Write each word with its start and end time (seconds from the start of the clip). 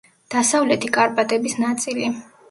დასავლეთი 0.35 0.89
კარპატების 0.95 1.53
ნაწილი. 1.65 2.09